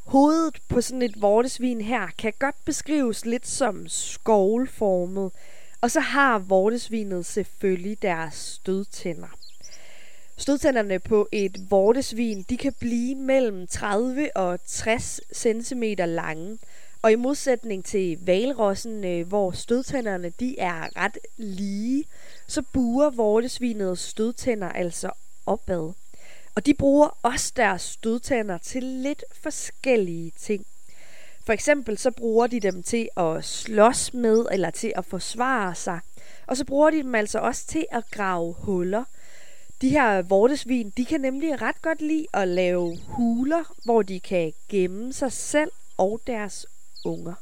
Hovedet 0.05 0.59
på 0.69 0.81
sådan 0.81 1.03
et 1.03 1.23
vortesvin 1.23 1.81
her 1.81 2.09
kan 2.19 2.33
godt 2.39 2.65
beskrives 2.65 3.25
lidt 3.25 3.47
som 3.47 3.89
skovlformet, 3.89 5.33
og 5.81 5.91
så 5.91 6.01
har 6.01 6.39
vortesvinet 6.39 7.27
selvfølgelig 7.27 8.03
deres 8.03 8.35
stødtænder. 8.35 9.29
Stødtænderne 10.37 10.99
på 10.99 11.29
et 11.33 11.71
vortesvin 11.71 12.43
de 12.49 12.57
kan 12.57 12.75
blive 12.81 13.15
mellem 13.15 13.67
30 13.67 14.37
og 14.37 14.59
60 14.67 15.21
cm 15.35 15.83
lange, 15.99 16.59
og 17.05 17.13
i 17.13 17.17
modsætning 17.17 17.85
til 17.85 18.19
valrossen, 18.27 19.05
øh, 19.05 19.29
hvor 19.29 19.51
stødtænderne 19.51 20.31
de 20.41 20.59
er 20.59 20.97
ret 20.97 21.19
lige, 21.37 22.05
så 22.47 22.63
buer 22.73 23.11
vortesvinets 23.11 24.01
stødtænder 24.01 24.69
altså 24.69 25.11
opad. 25.47 25.93
Og 26.55 26.67
de 26.67 26.75
bruger 26.75 27.19
også 27.23 27.53
deres 27.57 27.83
stødtænder 27.83 28.59
til 28.59 28.83
lidt 28.83 29.25
forskellige 29.43 30.33
ting. 30.39 30.67
For 31.47 31.53
eksempel 31.53 31.99
så 31.99 32.11
bruger 32.11 32.47
de 32.47 32.61
dem 32.61 32.83
til 32.83 33.09
at 33.17 33.45
slås 33.45 34.15
med 34.15 34.47
eller 34.53 34.71
til 34.71 34.93
at 34.97 35.05
forsvare 35.05 35.75
sig. 35.75 36.01
Og 36.47 36.57
så 36.57 36.65
bruger 36.65 36.91
de 36.91 37.03
dem 37.03 37.15
altså 37.15 37.39
også 37.39 37.67
til 37.67 37.87
at 37.93 38.11
grave 38.11 38.55
huller. 38.59 39.05
De 39.81 39.89
her 39.89 40.23
vortesvin, 40.23 40.93
de 40.97 41.05
kan 41.05 41.21
nemlig 41.21 41.63
ret 41.63 41.83
godt 41.83 42.03
lide 42.03 42.27
at 42.33 42.49
lave 42.49 42.99
huler, 43.07 43.75
hvor 43.85 44.03
de 44.03 44.21
kan 44.21 44.53
gemme 44.69 45.13
sig 45.13 45.33
selv 45.33 45.71
og 45.97 46.21
deres 46.27 46.67
unger. 47.05 47.35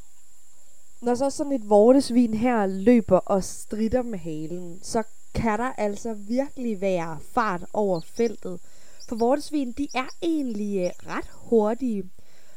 Når 1.00 1.14
så 1.14 1.31
sådan 1.31 1.52
et 1.52 1.69
vortesvin 1.69 2.35
her 2.35 2.66
løber 2.66 3.19
og 3.19 3.45
strider 3.45 4.02
med 4.02 4.19
halen, 4.19 4.78
så 4.83 5.02
kan 5.35 5.59
der 5.59 5.73
altså 5.78 6.14
virkelig 6.14 6.81
være 6.81 7.19
fart 7.35 7.64
over 7.73 8.00
feltet– 8.00 8.61
for 9.12 9.16
vortesvin, 9.16 9.73
de 9.73 9.88
er 9.95 10.09
egentlig 10.23 10.78
øh, 10.78 10.90
ret 11.07 11.31
hurtige. 11.33 12.11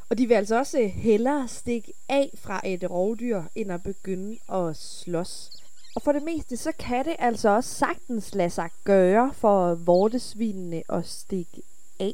Og 0.09 0.17
de 0.17 0.27
vil 0.27 0.35
altså 0.35 0.57
også 0.57 0.79
øh, 0.79 0.89
hellere 0.89 1.47
stikke 1.47 1.93
af 2.09 2.29
fra 2.37 2.61
et 2.63 2.89
rovdyr, 2.89 3.43
end 3.55 3.71
at 3.71 3.83
begynde 3.83 4.37
at 4.53 4.75
slås. 4.75 5.51
Og 5.95 6.01
for 6.01 6.11
det 6.11 6.23
meste, 6.23 6.57
så 6.57 6.71
kan 6.79 7.05
det 7.05 7.15
altså 7.19 7.49
også 7.49 7.69
sagtens 7.69 8.35
lade 8.35 8.49
sig 8.49 8.69
gøre 8.83 9.33
for 9.33 9.75
vortesvinene 9.75 10.83
at 10.89 11.07
stikke 11.07 11.61
af. 11.99 12.13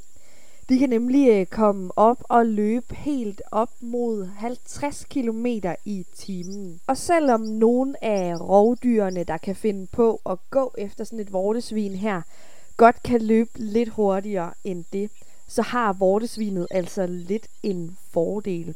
De 0.72 0.80
kan 0.80 0.90
nemlig 0.90 1.30
øh, 1.30 1.46
komme 1.46 1.92
op 1.96 2.24
og 2.30 2.46
løbe 2.46 2.96
helt 2.96 3.42
op 3.52 3.70
mod 3.82 4.26
50 4.26 5.06
km 5.10 5.46
i 5.86 6.06
timen. 6.16 6.82
Og 6.88 6.98
selvom 6.98 7.42
nogle 7.42 8.04
af 8.04 8.42
rovdyrene, 8.42 9.24
der 9.24 9.38
kan 9.38 9.56
finde 9.56 9.88
på 9.88 10.22
at 10.26 10.38
gå 10.50 10.74
efter 10.78 11.04
sådan 11.04 11.20
et 11.20 11.34
vortesvin 11.34 11.96
her, 11.96 12.22
godt 12.78 13.04
kan 13.04 13.22
løbe 13.22 13.50
lidt 13.56 13.90
hurtigere 13.90 14.54
end 14.64 14.86
det, 14.94 15.12
så 15.48 15.62
har 15.62 15.94
vortesvinet 15.94 16.68
altså 16.72 17.06
lidt 17.08 17.48
en 17.64 17.98
fordel. 18.12 18.76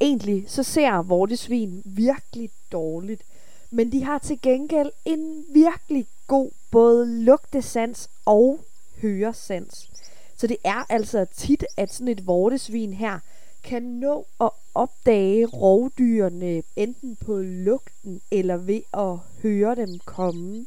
Egentlig 0.00 0.44
så 0.48 0.62
ser 0.62 1.02
vortesvin 1.02 1.82
virkelig 1.84 2.50
dårligt, 2.72 3.22
men 3.70 3.92
de 3.92 4.04
har 4.04 4.18
til 4.18 4.38
gengæld 4.42 4.90
en 5.04 5.44
virkelig 5.54 6.06
god 6.26 6.50
både 6.70 7.06
lugtesans 7.24 8.10
og 8.24 8.60
høresans. 9.02 9.90
Så 10.36 10.46
det 10.46 10.56
er 10.64 10.92
altså 10.92 11.26
tit, 11.36 11.64
at 11.76 11.92
sådan 11.92 12.08
et 12.08 12.26
vortesvin 12.26 12.92
her 12.92 13.18
kan 13.64 13.82
nå 13.82 14.26
at 14.40 14.50
opdage 14.74 15.46
rovdyrene 15.46 16.62
enten 16.76 17.16
på 17.16 17.38
lugten 17.38 18.20
eller 18.30 18.56
ved 18.56 18.80
at 18.94 19.18
høre 19.42 19.74
dem 19.74 19.98
komme 20.04 20.66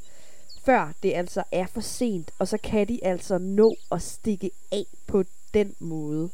før 0.65 0.93
det 1.03 1.13
altså 1.13 1.43
er 1.51 1.65
for 1.67 1.81
sent, 1.81 2.31
og 2.39 2.47
så 2.47 2.57
kan 2.57 2.87
de 2.87 3.05
altså 3.05 3.37
nå 3.37 3.75
at 3.91 4.01
stikke 4.01 4.51
af 4.71 4.85
på 5.07 5.23
den 5.53 5.75
måde. 5.79 6.29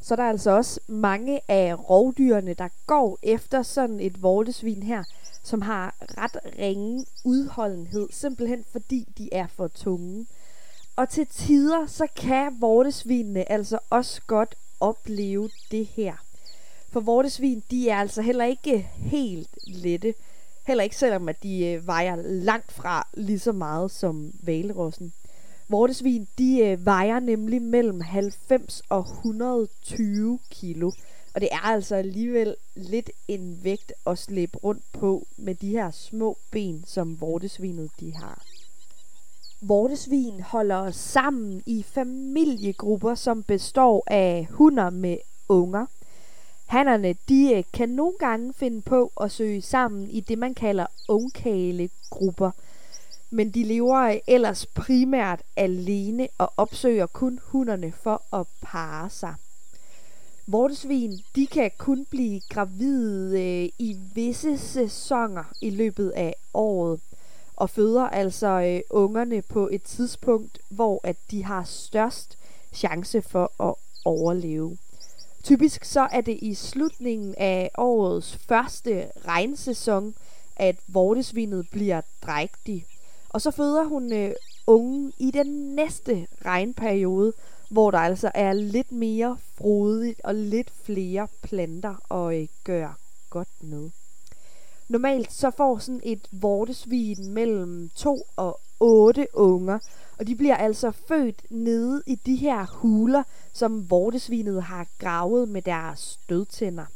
Så 0.00 0.16
der 0.16 0.22
er 0.22 0.28
altså 0.28 0.50
også 0.50 0.80
mange 0.86 1.40
af 1.48 1.90
rovdyrene, 1.90 2.54
der 2.54 2.68
går 2.86 3.18
efter 3.22 3.62
sådan 3.62 4.00
et 4.00 4.22
vortesvin 4.22 4.82
her, 4.82 5.04
som 5.42 5.62
har 5.62 5.94
ret 6.00 6.36
ringe 6.58 7.06
udholdenhed, 7.24 8.08
simpelthen 8.10 8.64
fordi 8.72 9.04
de 9.18 9.28
er 9.32 9.46
for 9.46 9.68
tunge. 9.68 10.26
Og 10.98 11.08
til 11.08 11.26
tider, 11.26 11.86
så 11.86 12.06
kan 12.16 12.56
vortesvinene 12.60 13.52
altså 13.52 13.78
også 13.90 14.20
godt 14.26 14.54
opleve 14.80 15.50
det 15.70 15.86
her. 15.86 16.14
For 16.90 17.00
vortesvin, 17.00 17.62
de 17.70 17.88
er 17.88 17.96
altså 17.96 18.22
heller 18.22 18.44
ikke 18.44 18.78
helt 18.96 19.48
lette. 19.66 20.14
Heller 20.66 20.84
ikke 20.84 20.96
selvom 20.96 21.28
at 21.28 21.42
de 21.42 21.66
øh, 21.66 21.86
vejer 21.86 22.16
langt 22.22 22.72
fra 22.72 23.06
lige 23.14 23.38
så 23.38 23.52
meget 23.52 23.90
som 23.90 24.32
valrossen. 24.42 25.12
Vortesvin, 25.68 26.28
de 26.38 26.60
øh, 26.60 26.86
vejer 26.86 27.20
nemlig 27.20 27.62
mellem 27.62 28.00
90 28.00 28.82
og 28.88 29.00
120 29.00 30.38
kilo. 30.50 30.92
Og 31.34 31.40
det 31.40 31.48
er 31.52 31.66
altså 31.66 31.96
alligevel 31.96 32.56
lidt 32.74 33.10
en 33.28 33.58
vægt 33.62 33.92
at 34.06 34.18
slæbe 34.18 34.58
rundt 34.58 34.82
på 34.92 35.26
med 35.36 35.54
de 35.54 35.70
her 35.70 35.90
små 35.90 36.38
ben, 36.50 36.84
som 36.86 37.20
vortesvinet 37.20 37.90
de 38.00 38.14
har. 38.16 38.42
Vortesvin 39.60 40.40
holder 40.40 40.90
sammen 40.90 41.62
i 41.66 41.82
familiegrupper, 41.82 43.14
som 43.14 43.42
består 43.42 44.04
af 44.06 44.48
hunder 44.50 44.90
med 44.90 45.16
unger. 45.48 45.86
Hannerne 46.66 47.14
de 47.28 47.54
øh, 47.54 47.64
kan 47.72 47.88
nogle 47.88 48.14
gange 48.18 48.54
finde 48.54 48.82
på 48.82 49.12
at 49.20 49.32
søge 49.32 49.62
sammen 49.62 50.10
i 50.10 50.20
det, 50.20 50.38
man 50.38 50.54
kalder 50.54 50.86
ungkælegrupper. 51.08 52.50
Men 53.30 53.50
de 53.50 53.64
lever 53.64 54.00
øh, 54.00 54.16
ellers 54.26 54.66
primært 54.66 55.42
alene 55.56 56.28
og 56.38 56.52
opsøger 56.56 57.06
kun 57.06 57.40
hunderne 57.42 57.92
for 57.92 58.22
at 58.40 58.46
parre 58.62 59.10
sig. 59.10 59.34
Vortesvin 60.46 61.18
de 61.36 61.46
kan 61.46 61.70
kun 61.78 62.06
blive 62.10 62.40
gravide 62.48 63.42
øh, 63.42 63.68
i 63.78 63.96
visse 64.14 64.58
sæsoner 64.58 65.44
i 65.60 65.70
løbet 65.70 66.10
af 66.10 66.34
året 66.54 67.00
og 67.58 67.70
føder 67.70 68.02
altså 68.02 68.46
øh, 68.46 68.80
ungerne 68.90 69.42
på 69.42 69.68
et 69.72 69.82
tidspunkt, 69.82 70.58
hvor 70.70 71.00
at 71.04 71.16
de 71.30 71.44
har 71.44 71.64
størst 71.64 72.38
chance 72.72 73.22
for 73.22 73.68
at 73.68 73.74
overleve. 74.04 74.78
Typisk 75.42 75.84
så 75.84 76.08
er 76.12 76.20
det 76.20 76.38
i 76.42 76.54
slutningen 76.54 77.34
af 77.38 77.70
årets 77.78 78.36
første 78.36 79.10
regnsæson, 79.26 80.14
at 80.56 80.76
vortesvinet 80.88 81.66
bliver 81.72 82.00
drægtig. 82.22 82.84
Og 83.28 83.40
så 83.40 83.50
føder 83.50 83.84
hun 83.84 84.12
øh, 84.12 84.34
ungen 84.66 85.12
i 85.18 85.30
den 85.30 85.74
næste 85.74 86.26
regnperiode, 86.44 87.32
hvor 87.70 87.90
der 87.90 87.98
altså 87.98 88.30
er 88.34 88.52
lidt 88.52 88.92
mere 88.92 89.38
frodigt 89.54 90.20
og 90.24 90.34
lidt 90.34 90.72
flere 90.84 91.28
planter 91.42 92.12
at 92.28 92.40
øh, 92.40 92.48
gøre 92.64 92.94
godt 93.30 93.48
med. 93.60 93.90
Normalt 94.88 95.32
så 95.32 95.50
får 95.50 95.78
sådan 95.78 96.00
et 96.04 96.28
vortesvin 96.32 97.30
mellem 97.30 97.90
2 97.94 98.22
og 98.36 98.60
8 98.80 99.26
unger, 99.34 99.78
og 100.18 100.26
de 100.26 100.34
bliver 100.34 100.56
altså 100.56 100.90
født 100.90 101.42
nede 101.50 102.02
i 102.06 102.14
de 102.14 102.36
her 102.36 102.66
huler, 102.66 103.22
som 103.52 103.90
vortesvinet 103.90 104.62
har 104.62 104.86
gravet 104.98 105.48
med 105.48 105.62
deres 105.62 106.00
stødtænder. 106.00 106.86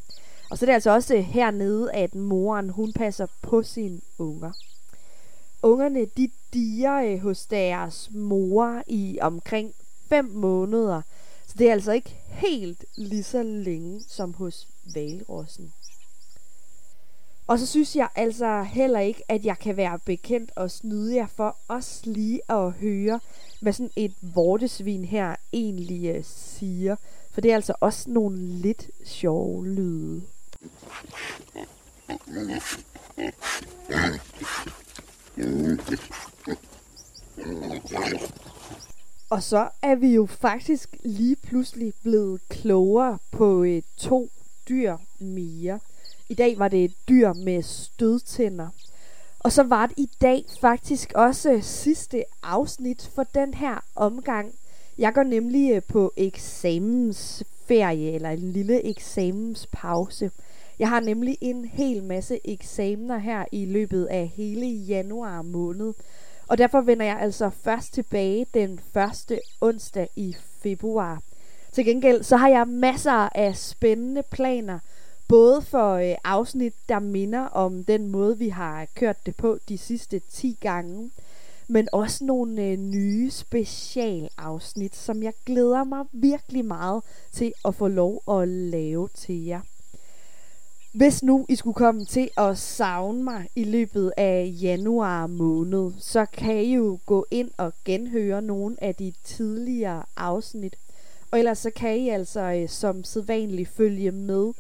Og 0.50 0.58
så 0.58 0.64
er 0.64 0.66
det 0.66 0.74
altså 0.74 0.90
også 0.90 1.16
hernede, 1.16 1.92
at 1.92 2.14
moren 2.14 2.70
hun 2.70 2.92
passer 2.92 3.26
på 3.42 3.62
sine 3.62 4.00
unger. 4.18 4.52
Ungerne 5.62 6.04
de 6.04 6.30
diger 6.52 7.02
øh, 7.02 7.18
hos 7.18 7.46
deres 7.46 8.10
mor 8.12 8.82
i 8.86 9.18
omkring 9.20 9.72
5 10.08 10.24
måneder, 10.24 11.02
så 11.46 11.54
det 11.58 11.68
er 11.68 11.72
altså 11.72 11.92
ikke 11.92 12.16
helt 12.28 12.84
lige 12.96 13.22
så 13.22 13.42
længe 13.42 14.00
som 14.08 14.34
hos 14.34 14.68
valrossen. 14.94 15.72
Og 17.46 17.58
så 17.58 17.66
synes 17.66 17.96
jeg 17.96 18.08
altså 18.14 18.62
heller 18.62 19.00
ikke, 19.00 19.22
at 19.28 19.44
jeg 19.44 19.58
kan 19.58 19.76
være 19.76 19.98
bekendt 19.98 20.50
og 20.56 20.70
snyde 20.70 21.16
jer 21.16 21.26
for 21.26 21.56
også 21.68 22.00
lige 22.04 22.40
at 22.48 22.72
høre, 22.72 23.20
hvad 23.60 23.72
sådan 23.72 23.90
et 23.96 24.14
vortesvin 24.22 25.04
her 25.04 25.36
egentlig 25.52 26.18
uh, 26.18 26.24
siger. 26.24 26.96
For 27.32 27.40
det 27.40 27.50
er 27.50 27.54
altså 27.54 27.74
også 27.80 28.10
nogle 28.10 28.38
lidt 28.38 28.90
sjove 29.04 29.66
lyde. 29.66 30.22
Og 39.30 39.42
så 39.42 39.68
er 39.82 39.94
vi 39.94 40.14
jo 40.14 40.26
faktisk 40.26 40.96
lige 41.04 41.36
pludselig 41.36 41.92
blevet 42.02 42.40
klogere 42.48 43.18
på 43.30 43.60
uh, 43.60 43.78
to 43.96 44.30
dyr 44.68 44.96
mere. 45.18 45.80
I 46.32 46.34
dag 46.34 46.58
var 46.58 46.68
det 46.68 46.84
et 46.84 46.94
dyr 47.08 47.32
med 47.32 47.62
stødtænder. 47.62 48.68
Og 49.38 49.52
så 49.52 49.62
var 49.62 49.86
det 49.86 49.98
i 49.98 50.10
dag 50.20 50.44
faktisk 50.60 51.12
også 51.14 51.58
sidste 51.62 52.24
afsnit 52.42 53.10
for 53.14 53.22
den 53.22 53.54
her 53.54 53.84
omgang. 53.96 54.52
Jeg 54.98 55.14
går 55.14 55.22
nemlig 55.22 55.72
øh, 55.72 55.82
på 55.88 56.12
eksamensferie, 56.16 58.12
eller 58.12 58.30
en 58.30 58.52
lille 58.52 58.84
eksamenspause. 58.86 60.30
Jeg 60.78 60.88
har 60.88 61.00
nemlig 61.00 61.38
en 61.40 61.64
hel 61.64 62.02
masse 62.02 62.40
eksamener 62.44 63.18
her 63.18 63.44
i 63.52 63.64
løbet 63.64 64.04
af 64.04 64.32
hele 64.36 64.66
januar 64.66 65.42
måned. 65.42 65.92
Og 66.48 66.58
derfor 66.58 66.80
vender 66.80 67.06
jeg 67.06 67.18
altså 67.20 67.50
først 67.64 67.94
tilbage 67.94 68.46
den 68.54 68.80
første 68.92 69.40
onsdag 69.60 70.08
i 70.16 70.36
februar. 70.62 71.22
Til 71.72 71.84
gengæld 71.84 72.22
så 72.22 72.36
har 72.36 72.48
jeg 72.48 72.68
masser 72.68 73.28
af 73.34 73.56
spændende 73.56 74.22
planer– 74.30 74.78
Både 75.32 75.62
for 75.62 75.92
øh, 75.92 76.14
afsnit, 76.24 76.74
der 76.88 76.98
minder 76.98 77.40
om 77.40 77.84
den 77.84 78.08
måde, 78.08 78.38
vi 78.38 78.48
har 78.48 78.86
kørt 78.94 79.26
det 79.26 79.36
på 79.36 79.58
de 79.68 79.78
sidste 79.78 80.20
10 80.32 80.58
gange, 80.60 81.10
men 81.68 81.88
også 81.92 82.24
nogle 82.24 82.62
øh, 82.62 82.78
nye 82.78 83.30
specialafsnit, 83.30 84.96
som 84.96 85.22
jeg 85.22 85.32
glæder 85.46 85.84
mig 85.84 86.04
virkelig 86.12 86.64
meget 86.64 87.02
til 87.32 87.52
at 87.64 87.74
få 87.74 87.88
lov 87.88 88.22
at 88.30 88.48
lave 88.48 89.08
til 89.14 89.44
jer. 89.44 89.60
Hvis 90.94 91.22
nu 91.22 91.46
I 91.48 91.56
skulle 91.56 91.74
komme 91.74 92.04
til 92.04 92.30
at 92.36 92.58
savne 92.58 93.22
mig 93.22 93.48
i 93.56 93.64
løbet 93.64 94.12
af 94.16 94.54
januar 94.62 95.26
måned, 95.26 95.92
så 95.98 96.26
kan 96.32 96.56
I 96.56 96.74
jo 96.74 96.98
gå 97.06 97.26
ind 97.30 97.50
og 97.56 97.72
genhøre 97.84 98.42
nogle 98.42 98.76
af 98.80 98.94
de 98.94 99.12
tidligere 99.24 100.02
afsnit. 100.16 100.76
Og 101.30 101.38
ellers 101.38 101.58
så 101.58 101.70
kan 101.70 101.96
I 101.96 102.08
altså 102.08 102.40
øh, 102.40 102.68
som 102.68 103.04
sædvanligt 103.04 103.68
følge 103.68 104.10
med 104.10 104.52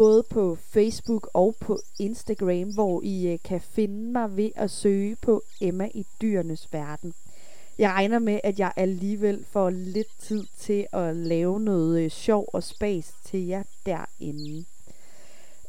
både 0.00 0.22
på 0.22 0.58
Facebook 0.70 1.30
og 1.34 1.54
på 1.60 1.78
Instagram, 1.98 2.74
hvor 2.74 3.00
I 3.04 3.28
øh, 3.28 3.38
kan 3.44 3.60
finde 3.60 4.12
mig 4.12 4.36
ved 4.36 4.50
at 4.56 4.70
søge 4.70 5.16
på 5.16 5.42
Emma 5.60 5.88
i 5.94 6.06
dyrenes 6.22 6.72
verden. 6.72 7.14
Jeg 7.78 7.90
regner 7.90 8.18
med, 8.18 8.40
at 8.44 8.58
jeg 8.58 8.72
alligevel 8.76 9.44
får 9.50 9.70
lidt 9.70 10.20
tid 10.20 10.44
til 10.58 10.86
at 10.92 11.16
lave 11.16 11.60
noget 11.60 12.02
øh, 12.02 12.10
sjov 12.10 12.48
og 12.52 12.62
spas 12.62 13.12
til 13.24 13.46
jer 13.46 13.62
derinde. 13.86 14.64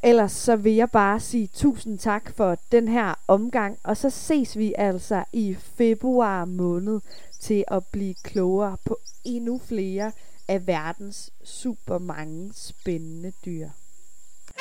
Ellers 0.02 0.32
så 0.32 0.56
vil 0.56 0.74
jeg 0.74 0.90
bare 0.90 1.20
sige 1.20 1.46
tusind 1.54 1.98
tak 1.98 2.34
for 2.36 2.58
den 2.72 2.88
her 2.88 3.14
omgang, 3.28 3.78
og 3.82 3.96
så 3.96 4.10
ses 4.10 4.58
vi 4.58 4.74
altså 4.78 5.24
i 5.32 5.54
februar 5.54 6.44
måned 6.44 7.00
til 7.40 7.64
at 7.68 7.86
blive 7.86 8.14
klogere 8.22 8.76
på 8.84 8.98
endnu 9.24 9.58
flere 9.58 10.12
af 10.48 10.66
verdens 10.66 11.32
super 11.44 11.98
mange 11.98 12.52
spændende 12.54 13.32
dyr. 13.44 13.68